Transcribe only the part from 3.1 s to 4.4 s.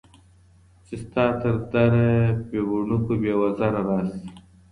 بې وزره راسي